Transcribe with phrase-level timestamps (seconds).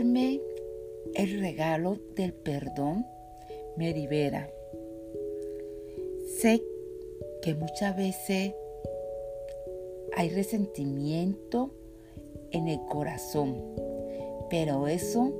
[0.00, 3.04] El regalo del perdón
[3.76, 4.48] me libera.
[6.38, 6.62] Sé
[7.42, 8.54] que muchas veces
[10.16, 11.74] hay resentimiento
[12.50, 13.62] en el corazón,
[14.48, 15.34] pero eso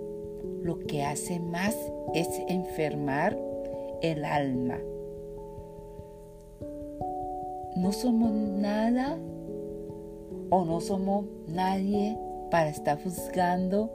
[0.62, 1.74] lo que hace más
[2.12, 3.38] es enfermar
[4.02, 4.79] el alma.
[7.77, 9.18] No somos nada
[10.50, 12.18] o no somos nadie
[12.50, 13.90] para estar juzgando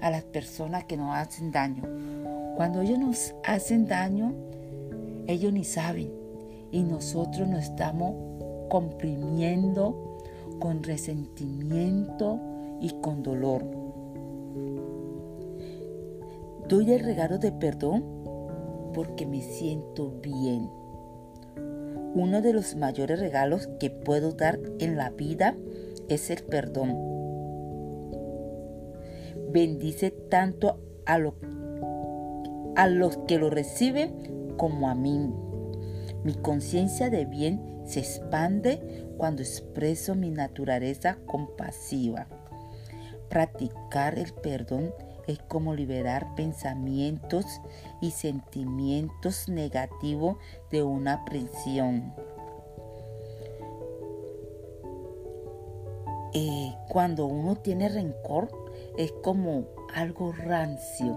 [0.00, 1.82] a las personas que nos hacen daño.
[2.56, 4.34] Cuando ellos nos hacen daño,
[5.26, 6.10] ellos ni saben
[6.70, 8.14] y nosotros nos estamos
[8.68, 10.18] comprimiendo
[10.58, 12.40] con resentimiento
[12.80, 13.64] y con dolor.
[16.68, 18.04] Doy el regalo de perdón
[18.92, 20.68] porque me siento bien.
[22.14, 25.54] Uno de los mayores regalos que puedo dar en la vida
[26.08, 27.25] es el perdón.
[29.56, 31.14] Bendice tanto a,
[32.76, 35.32] a los que lo reciben como a mí.
[36.24, 42.26] Mi conciencia de bien se expande cuando expreso mi naturaleza compasiva.
[43.30, 44.92] Practicar el perdón
[45.26, 47.46] es como liberar pensamientos
[48.02, 50.36] y sentimientos negativos
[50.70, 52.12] de una prisión.
[56.34, 58.65] Eh, cuando uno tiene rencor
[58.96, 61.16] es como algo rancio,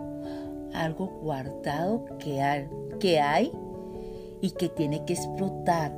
[0.74, 2.68] algo guardado que
[3.00, 3.52] que hay
[4.42, 5.96] y que tiene que explotar.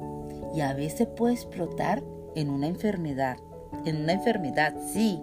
[0.56, 2.04] Y a veces puede explotar
[2.36, 3.38] en una enfermedad.
[3.86, 5.22] En una enfermedad, sí.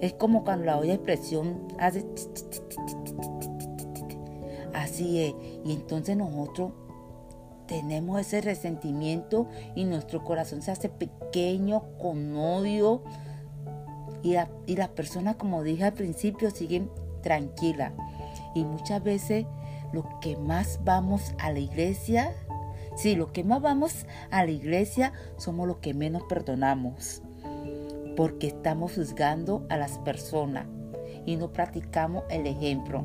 [0.00, 2.04] Es como cuando la olla de presión hace...
[4.72, 5.34] Así es.
[5.64, 6.72] Y entonces nosotros
[7.66, 13.02] tenemos ese resentimiento y nuestro corazón se hace pequeño con odio.
[14.24, 16.88] Y la, y la persona, como dije al principio, sigue
[17.22, 17.92] tranquila.
[18.56, 19.46] Y muchas veces
[19.92, 22.32] lo que más vamos a la iglesia
[22.94, 27.22] Sí, lo que más vamos a la iglesia somos los que menos perdonamos,
[28.16, 30.66] porque estamos juzgando a las personas
[31.26, 33.02] y no practicamos el ejemplo.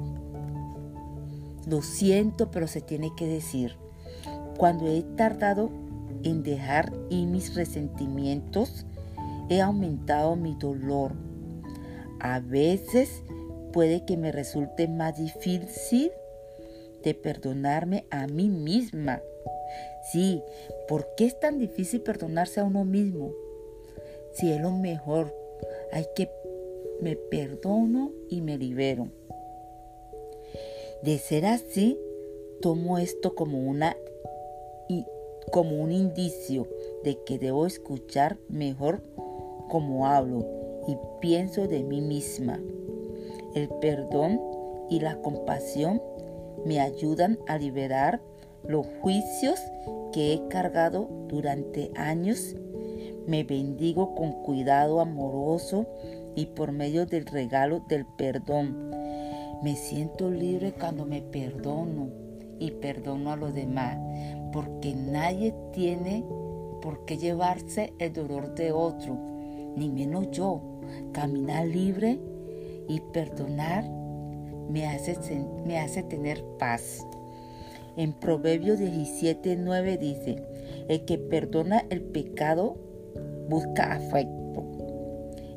[1.66, 3.78] Lo siento, pero se tiene que decir.
[4.57, 5.72] Cuando he tardado
[6.24, 8.86] en dejar ir mis resentimientos,
[9.50, 11.14] he aumentado mi dolor.
[12.20, 13.24] A veces
[13.74, 16.12] puede que me resulte más difícil
[17.04, 19.22] de perdonarme a mí misma
[20.12, 20.44] Sí,
[20.88, 23.32] ¿por qué es tan difícil perdonarse a uno mismo?
[24.32, 25.36] Si es lo mejor,
[25.92, 26.30] hay que
[27.02, 29.10] me perdono y me libero.
[31.04, 32.00] De ser así,
[32.62, 33.96] tomo esto como una
[35.52, 36.68] como un indicio
[37.04, 39.02] de que debo escuchar mejor
[39.69, 40.46] como hablo
[40.88, 42.59] y pienso de mí misma.
[43.56, 44.40] El perdón
[44.90, 46.02] y la compasión
[46.66, 48.22] me ayudan a liberar
[48.68, 49.59] los juicios
[50.12, 52.56] que he cargado durante años.
[53.28, 55.86] Me bendigo con cuidado amoroso
[56.36, 58.91] y por medio del regalo del perdón.
[59.63, 62.09] Me siento libre cuando me perdono
[62.59, 63.97] y perdono a los demás,
[64.51, 66.24] porque nadie tiene
[66.81, 69.18] por qué llevarse el dolor de otro,
[69.75, 70.62] ni menos yo.
[71.13, 72.19] Caminar libre
[72.88, 73.84] y perdonar
[74.69, 75.18] me hace,
[75.66, 77.06] me hace tener paz.
[77.97, 80.44] En Proverbios 17:9 dice,
[80.88, 82.78] el que perdona el pecado
[83.50, 84.63] busca afecto.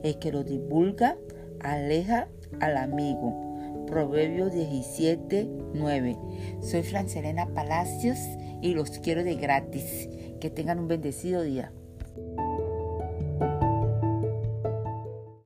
[0.02, 1.16] El que lo divulga
[1.60, 2.28] aleja
[2.60, 3.84] al amigo.
[3.86, 6.18] Proverbios 17:9.
[6.60, 8.18] Soy Francelena Palacios
[8.60, 10.08] y los quiero de gratis.
[10.40, 11.72] Que tengan un bendecido día.